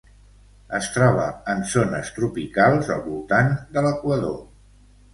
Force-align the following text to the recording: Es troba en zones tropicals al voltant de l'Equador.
Es 0.77 0.87
troba 0.95 1.25
en 1.53 1.61
zones 1.75 2.11
tropicals 2.17 2.93
al 2.97 3.07
voltant 3.13 3.57
de 3.79 3.89
l'Equador. 3.91 4.39